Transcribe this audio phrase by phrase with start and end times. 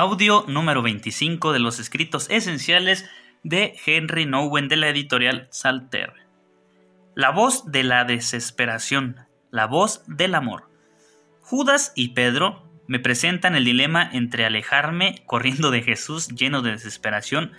[0.00, 3.10] Audio número 25 de los escritos esenciales
[3.42, 6.12] de Henry Nowen de la editorial Salter.
[7.16, 9.16] La voz de la desesperación,
[9.50, 10.70] la voz del amor.
[11.40, 17.50] Judas y Pedro me presentan el dilema entre alejarme corriendo de Jesús lleno de desesperación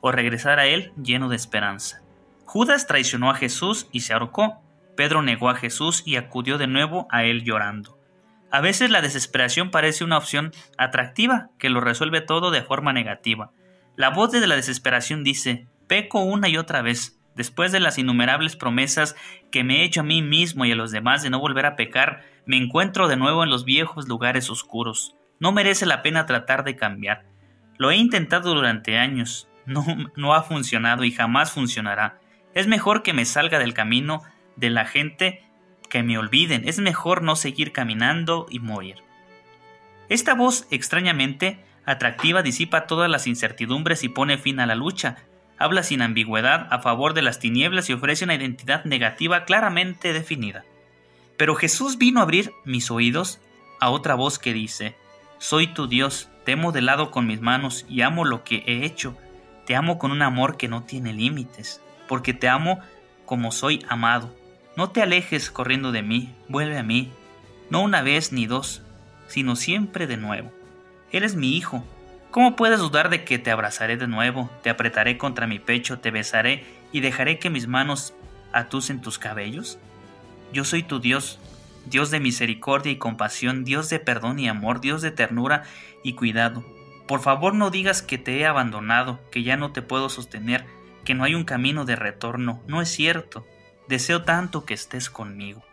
[0.00, 2.00] o regresar a él lleno de esperanza.
[2.44, 4.62] Judas traicionó a Jesús y se ahorcó.
[4.96, 7.97] Pedro negó a Jesús y acudió de nuevo a él llorando.
[8.50, 13.52] A veces la desesperación parece una opción atractiva que lo resuelve todo de forma negativa.
[13.94, 18.56] La voz de la desesperación dice, peco una y otra vez, después de las innumerables
[18.56, 19.16] promesas
[19.50, 21.76] que me he hecho a mí mismo y a los demás de no volver a
[21.76, 25.14] pecar, me encuentro de nuevo en los viejos lugares oscuros.
[25.40, 27.26] No merece la pena tratar de cambiar.
[27.76, 29.84] Lo he intentado durante años, no,
[30.16, 32.18] no ha funcionado y jamás funcionará.
[32.54, 34.22] Es mejor que me salga del camino
[34.56, 35.47] de la gente
[35.88, 38.96] que me olviden, es mejor no seguir caminando y morir.
[40.08, 45.16] Esta voz, extrañamente atractiva, disipa todas las incertidumbres y pone fin a la lucha.
[45.58, 50.64] Habla sin ambigüedad a favor de las tinieblas y ofrece una identidad negativa claramente definida.
[51.36, 53.40] Pero Jesús vino a abrir mis oídos
[53.80, 54.96] a otra voz que dice,
[55.38, 59.16] Soy tu Dios, te he modelado con mis manos y amo lo que he hecho.
[59.66, 62.80] Te amo con un amor que no tiene límites, porque te amo
[63.24, 64.34] como soy amado.
[64.78, 67.10] No te alejes corriendo de mí, vuelve a mí,
[67.68, 68.80] no una vez ni dos,
[69.26, 70.52] sino siempre de nuevo.
[71.10, 71.84] Eres mi hijo.
[72.30, 76.12] ¿Cómo puedes dudar de que te abrazaré de nuevo, te apretaré contra mi pecho, te
[76.12, 78.14] besaré y dejaré que mis manos
[78.52, 79.80] atusen tus cabellos?
[80.52, 81.40] Yo soy tu Dios,
[81.86, 85.64] Dios de misericordia y compasión, Dios de perdón y amor, Dios de ternura
[86.04, 86.64] y cuidado.
[87.08, 90.66] Por favor no digas que te he abandonado, que ya no te puedo sostener,
[91.04, 92.62] que no hay un camino de retorno.
[92.68, 93.44] No es cierto.
[93.88, 95.64] Deseo tanto que estés conmigo.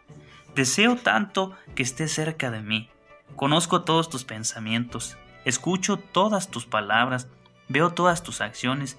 [0.56, 2.90] Deseo tanto que estés cerca de mí.
[3.36, 7.28] Conozco todos tus pensamientos, escucho todas tus palabras,
[7.68, 8.98] veo todas tus acciones,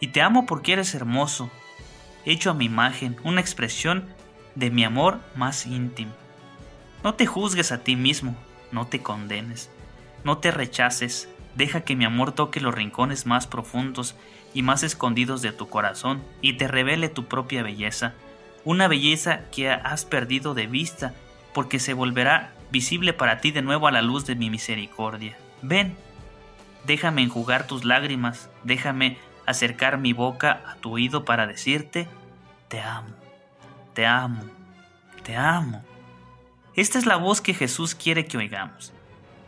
[0.00, 1.50] y te amo porque eres hermoso,
[2.24, 4.08] hecho a mi imagen, una expresión
[4.54, 6.12] de mi amor más íntimo.
[7.02, 8.34] No te juzgues a ti mismo,
[8.72, 9.68] no te condenes,
[10.24, 14.14] no te rechaces, deja que mi amor toque los rincones más profundos
[14.54, 18.14] y más escondidos de tu corazón y te revele tu propia belleza
[18.64, 21.14] una belleza que has perdido de vista,
[21.52, 25.36] porque se volverá visible para ti de nuevo a la luz de mi misericordia.
[25.62, 25.96] Ven,
[26.84, 32.08] déjame enjugar tus lágrimas, déjame acercar mi boca a tu oído para decirte,
[32.68, 33.14] te amo,
[33.92, 34.42] te amo,
[35.22, 35.84] te amo.
[36.74, 38.92] Esta es la voz que Jesús quiere que oigamos.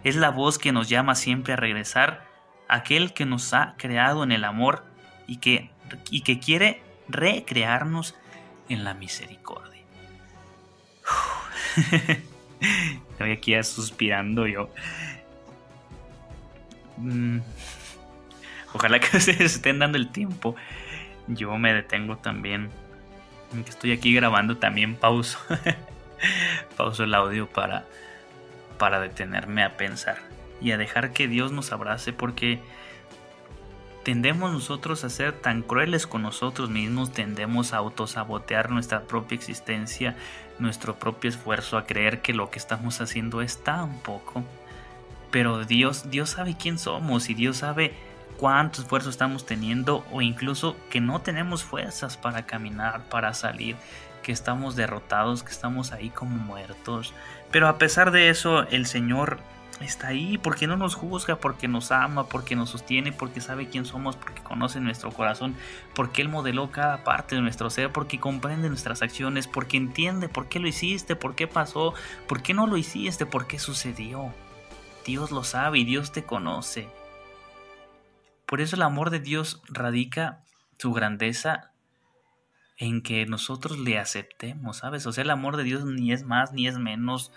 [0.04, 2.24] Es la voz que nos llama siempre a regresar
[2.68, 4.84] a aquel que nos ha creado en el amor
[5.26, 5.70] y que,
[6.10, 8.14] y que quiere recrearnos
[8.68, 9.82] en la misericordia.
[13.10, 14.70] Estoy aquí suspirando yo.
[16.96, 17.40] Mm.
[18.72, 20.56] Ojalá que ustedes estén dando el tiempo.
[21.28, 22.70] Yo me detengo también.
[23.66, 25.38] Estoy aquí grabando también pauso.
[26.76, 27.84] pauso el audio para,
[28.78, 30.18] para detenerme a pensar
[30.60, 32.60] y a dejar que Dios nos abrace porque
[34.06, 40.14] tendemos nosotros a ser tan crueles con nosotros mismos, tendemos a autosabotear nuestra propia existencia,
[40.60, 44.44] nuestro propio esfuerzo, a creer que lo que estamos haciendo es tan poco.
[45.32, 47.94] Pero Dios, Dios sabe quién somos y Dios sabe
[48.36, 53.74] cuánto esfuerzo estamos teniendo o incluso que no tenemos fuerzas para caminar, para salir,
[54.22, 57.12] que estamos derrotados, que estamos ahí como muertos.
[57.50, 59.40] Pero a pesar de eso, el Señor
[59.80, 63.84] está ahí, porque no nos juzga, porque nos ama, porque nos sostiene, porque sabe quién
[63.84, 65.54] somos, porque conoce nuestro corazón,
[65.94, 70.48] porque Él modeló cada parte de nuestro ser, porque comprende nuestras acciones, porque entiende por
[70.48, 71.94] qué lo hiciste, por qué pasó,
[72.26, 74.32] por qué no lo hiciste, por qué sucedió.
[75.04, 76.88] Dios lo sabe y Dios te conoce.
[78.46, 80.44] Por eso el amor de Dios radica
[80.78, 81.72] su grandeza
[82.78, 85.06] en que nosotros le aceptemos, ¿sabes?
[85.06, 87.32] O sea, el amor de Dios ni es más ni es menos.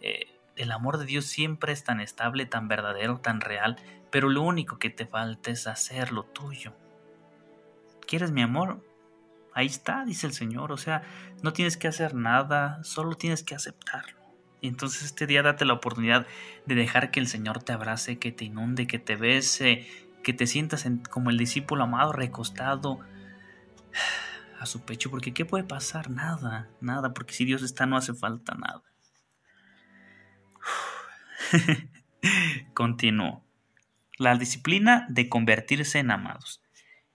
[0.00, 0.26] Eh,
[0.56, 3.76] el amor de Dios siempre es tan estable, tan verdadero, tan real,
[4.10, 6.74] pero lo único que te falta es hacer lo tuyo.
[8.06, 8.84] ¿Quieres mi amor?
[9.52, 10.72] Ahí está, dice el Señor.
[10.72, 11.02] O sea,
[11.42, 14.18] no tienes que hacer nada, solo tienes que aceptarlo.
[14.60, 16.26] Y entonces este día date la oportunidad
[16.66, 19.86] de dejar que el Señor te abrace, que te inunde, que te bese,
[20.22, 23.00] que te sientas como el discípulo amado recostado
[24.58, 26.10] a su pecho, porque ¿qué puede pasar?
[26.10, 28.82] Nada, nada, porque si Dios está no hace falta nada.
[32.74, 33.44] Continúo.
[34.18, 36.62] La disciplina de convertirse en amados.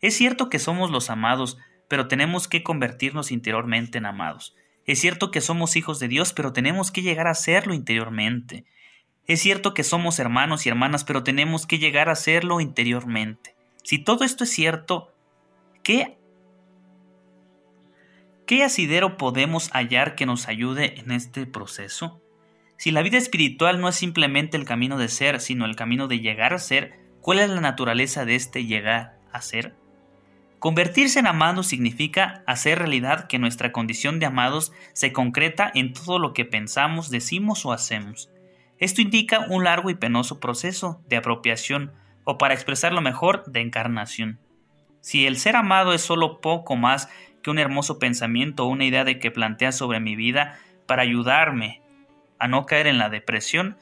[0.01, 1.57] Es cierto que somos los amados,
[1.87, 4.55] pero tenemos que convertirnos interiormente en amados.
[4.85, 8.65] Es cierto que somos hijos de Dios, pero tenemos que llegar a serlo interiormente.
[9.27, 13.55] Es cierto que somos hermanos y hermanas, pero tenemos que llegar a serlo interiormente.
[13.83, 15.13] Si todo esto es cierto,
[15.83, 16.17] ¿qué,
[18.45, 22.21] qué asidero podemos hallar que nos ayude en este proceso?
[22.79, 26.21] Si la vida espiritual no es simplemente el camino de ser, sino el camino de
[26.21, 29.75] llegar a ser, ¿cuál es la naturaleza de este llegar a ser?
[30.59, 36.19] Convertirse en amado significa hacer realidad que nuestra condición de amados se concreta en todo
[36.19, 38.29] lo que pensamos, decimos o hacemos.
[38.77, 41.91] Esto indica un largo y penoso proceso de apropiación,
[42.23, 44.39] o para expresarlo mejor, de encarnación.
[45.01, 47.09] Si el ser amado es solo poco más
[47.43, 51.81] que un hermoso pensamiento o una idea de que plantea sobre mi vida para ayudarme
[52.39, 53.77] a no caer en la depresión,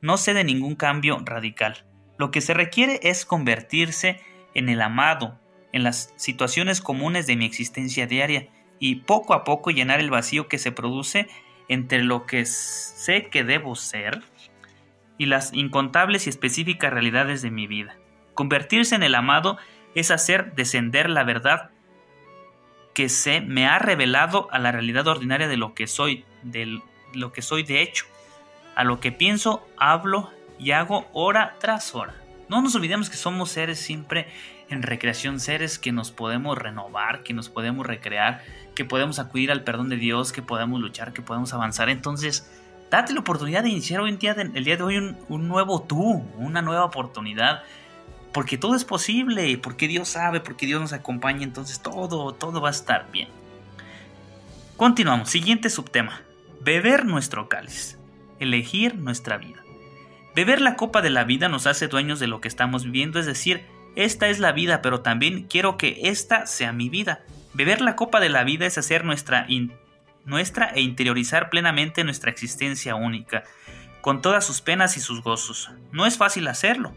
[0.00, 1.84] no sé de ningún cambio radical.
[2.18, 4.20] Lo que se requiere es convertirse
[4.54, 5.38] en el amado,
[5.72, 8.48] en las situaciones comunes de mi existencia diaria,
[8.78, 11.28] y poco a poco llenar el vacío que se produce
[11.68, 14.22] entre lo que sé que debo ser
[15.18, 17.96] y las incontables y específicas realidades de mi vida.
[18.34, 19.58] Convertirse en el amado
[19.94, 21.70] es hacer descender la verdad
[22.94, 26.82] que se me ha revelado a la realidad ordinaria de lo que soy, del
[27.14, 28.06] lo que soy de hecho,
[28.74, 32.14] a lo que pienso, hablo y hago hora tras hora.
[32.48, 34.26] No nos olvidemos que somos seres siempre
[34.70, 38.42] en recreación, seres que nos podemos renovar, que nos podemos recrear,
[38.74, 41.88] que podemos acudir al perdón de Dios, que podemos luchar, que podemos avanzar.
[41.88, 42.50] Entonces,
[42.90, 46.24] date la oportunidad de iniciar hoy en día, el día de hoy un, nuevo tú,
[46.36, 47.62] una nueva oportunidad.
[48.32, 52.68] Porque todo es posible, porque Dios sabe, porque Dios nos acompaña, entonces todo, todo va
[52.68, 53.28] a estar bien.
[54.76, 56.22] Continuamos, siguiente subtema.
[56.60, 57.98] Beber nuestro cáliz.
[58.40, 59.62] Elegir nuestra vida.
[60.34, 63.26] Beber la copa de la vida nos hace dueños de lo que estamos viviendo, es
[63.26, 63.64] decir,
[63.96, 67.22] esta es la vida, pero también quiero que esta sea mi vida.
[67.54, 69.46] Beber la copa de la vida es hacer nuestra,
[70.24, 73.44] nuestra e interiorizar plenamente nuestra existencia única,
[74.00, 75.70] con todas sus penas y sus gozos.
[75.90, 76.92] No es fácil hacerlo.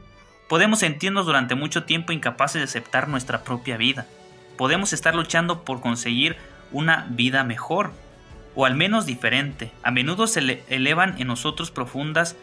[0.50, 4.06] Podemos sentirnos durante mucho tiempo incapaces de aceptar nuestra propia vida.
[4.58, 6.36] Podemos estar luchando por conseguir
[6.72, 7.94] una vida mejor,
[8.56, 9.72] o al menos diferente.
[9.84, 12.36] A menudo se elevan en nosotros profundas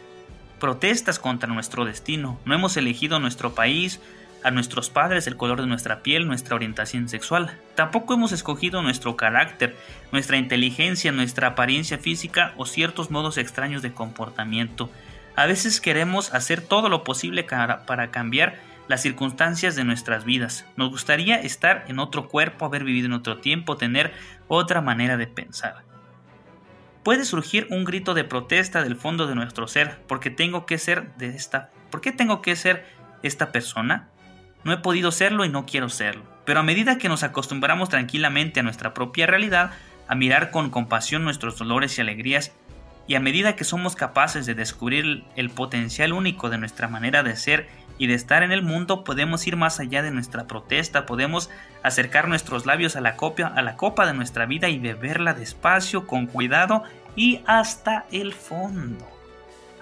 [0.59, 2.39] protestas contra nuestro destino.
[2.45, 4.01] No hemos elegido nuestro país,
[4.43, 7.57] a nuestros padres, el color de nuestra piel, nuestra orientación sexual.
[7.75, 9.75] Tampoco hemos escogido nuestro carácter,
[10.11, 14.89] nuestra inteligencia, nuestra apariencia física o ciertos modos extraños de comportamiento.
[15.35, 18.57] A veces queremos hacer todo lo posible para cambiar
[18.87, 20.65] las circunstancias de nuestras vidas.
[20.75, 24.13] Nos gustaría estar en otro cuerpo, haber vivido en otro tiempo, tener
[24.47, 25.88] otra manera de pensar
[27.03, 31.13] puede surgir un grito de protesta del fondo de nuestro ser, porque tengo que ser
[31.15, 32.85] de esta, ¿por qué tengo que ser
[33.23, 34.09] esta persona?
[34.63, 36.23] No he podido serlo y no quiero serlo.
[36.45, 39.71] Pero a medida que nos acostumbramos tranquilamente a nuestra propia realidad,
[40.07, 42.51] a mirar con compasión nuestros dolores y alegrías,
[43.07, 47.35] y a medida que somos capaces de descubrir el potencial único de nuestra manera de
[47.35, 47.67] ser
[47.99, 51.51] y de estar en el mundo, podemos ir más allá de nuestra protesta, podemos
[51.83, 56.07] acercar nuestros labios a la, copia, a la copa de nuestra vida y beberla despacio,
[56.07, 56.83] con cuidado
[57.15, 59.05] y hasta el fondo.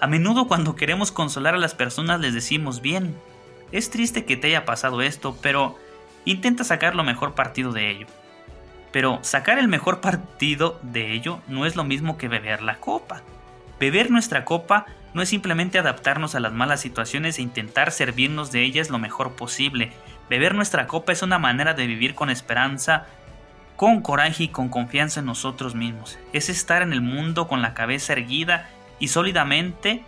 [0.00, 3.16] A menudo cuando queremos consolar a las personas les decimos bien,
[3.70, 5.76] es triste que te haya pasado esto, pero
[6.24, 8.06] intenta sacar lo mejor partido de ello.
[8.90, 13.22] Pero sacar el mejor partido de ello no es lo mismo que beber la copa.
[13.78, 18.62] Beber nuestra copa no es simplemente adaptarnos a las malas situaciones e intentar servirnos de
[18.62, 19.92] ellas lo mejor posible.
[20.28, 23.06] Beber nuestra copa es una manera de vivir con esperanza,
[23.76, 26.18] con coraje y con confianza en nosotros mismos.
[26.32, 30.02] Es estar en el mundo con la cabeza erguida y sólidamente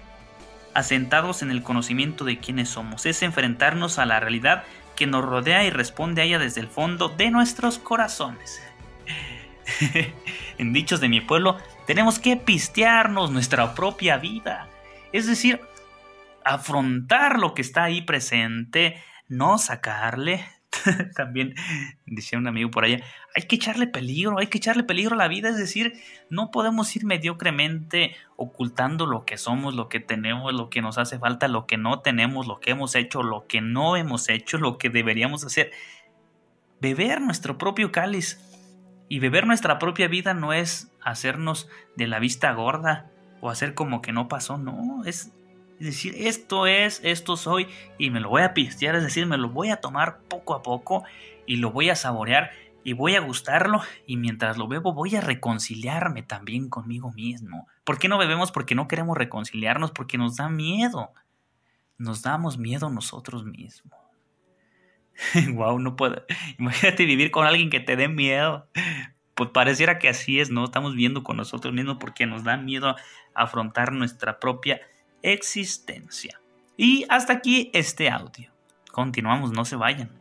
[0.75, 3.07] asentados en el conocimiento de quiénes somos.
[3.07, 4.65] Es enfrentarnos a la realidad
[4.97, 8.63] que nos rodea y responde a ella desde el fondo de nuestros corazones.
[10.59, 14.69] en dichos de mi pueblo, tenemos que pistearnos nuestra propia vida.
[15.13, 15.61] Es decir,
[16.45, 20.45] afrontar lo que está ahí presente, no sacarle,
[21.17, 21.55] También
[22.07, 23.03] decía un amigo por allá,
[23.35, 25.95] hay que echarle peligro, hay que echarle peligro a la vida, es decir,
[26.29, 31.19] no podemos ir mediocremente ocultando lo que somos, lo que tenemos, lo que nos hace
[31.19, 34.79] falta, lo que no tenemos, lo que hemos hecho, lo que no hemos hecho, lo
[34.79, 35.73] que deberíamos hacer.
[36.81, 38.47] Beber nuestro propio cáliz.
[39.13, 44.03] Y beber nuestra propia vida no es hacernos de la vista gorda o hacer como
[44.03, 45.33] que no pasó, no, es
[45.79, 47.67] decir, esto es, esto soy
[47.99, 50.63] y me lo voy a pistear, es decir, me lo voy a tomar poco a
[50.63, 51.05] poco
[51.47, 52.51] y lo voy a saborear
[52.85, 57.67] y voy a gustarlo y mientras lo bebo voy a reconciliarme también conmigo mismo.
[57.85, 58.53] ¿Por qué no bebemos?
[58.53, 61.13] Porque no queremos reconciliarnos, porque nos da miedo.
[61.99, 63.99] Nos damos miedo nosotros mismos.
[65.55, 66.25] wow, no puedo.
[66.59, 68.67] Imagínate vivir con alguien que te dé miedo.
[69.41, 70.67] Pues pareciera que así es, ¿no?
[70.67, 72.95] Estamos viendo con nosotros mismos porque nos da miedo
[73.33, 74.83] afrontar nuestra propia
[75.23, 76.39] existencia.
[76.77, 78.51] Y hasta aquí este audio.
[78.93, 80.20] Continuamos, no se vayan.